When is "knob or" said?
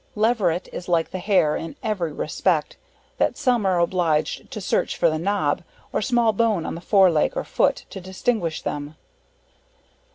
5.19-6.01